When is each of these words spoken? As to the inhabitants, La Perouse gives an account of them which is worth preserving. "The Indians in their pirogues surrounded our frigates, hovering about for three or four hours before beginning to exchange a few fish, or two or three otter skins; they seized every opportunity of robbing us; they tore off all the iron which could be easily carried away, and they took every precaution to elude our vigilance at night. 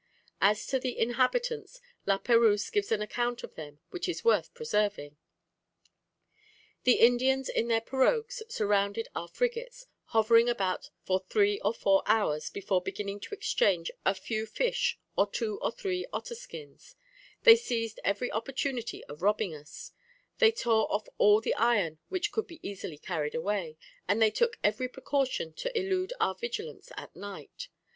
As 0.41 0.65
to 0.65 0.79
the 0.79 0.97
inhabitants, 0.97 1.79
La 2.07 2.17
Perouse 2.17 2.71
gives 2.71 2.91
an 2.91 3.03
account 3.03 3.43
of 3.43 3.53
them 3.53 3.77
which 3.91 4.09
is 4.09 4.23
worth 4.25 4.51
preserving. 4.55 5.15
"The 6.85 6.93
Indians 6.93 7.49
in 7.49 7.67
their 7.67 7.81
pirogues 7.81 8.41
surrounded 8.49 9.09
our 9.15 9.27
frigates, 9.27 9.85
hovering 10.05 10.49
about 10.49 10.89
for 11.03 11.19
three 11.29 11.59
or 11.59 11.71
four 11.71 12.01
hours 12.07 12.49
before 12.49 12.81
beginning 12.81 13.19
to 13.19 13.35
exchange 13.35 13.91
a 14.03 14.15
few 14.15 14.47
fish, 14.47 14.97
or 15.15 15.29
two 15.29 15.59
or 15.61 15.71
three 15.71 16.07
otter 16.11 16.33
skins; 16.33 16.95
they 17.43 17.55
seized 17.55 17.99
every 18.03 18.31
opportunity 18.31 19.03
of 19.05 19.21
robbing 19.21 19.53
us; 19.53 19.91
they 20.39 20.51
tore 20.51 20.91
off 20.91 21.07
all 21.19 21.41
the 21.41 21.53
iron 21.53 21.99
which 22.09 22.31
could 22.31 22.47
be 22.47 22.59
easily 22.67 22.97
carried 22.97 23.35
away, 23.35 23.77
and 24.07 24.19
they 24.19 24.31
took 24.31 24.57
every 24.63 24.87
precaution 24.89 25.53
to 25.53 25.77
elude 25.77 26.11
our 26.19 26.33
vigilance 26.33 26.91
at 26.97 27.15
night. 27.15 27.67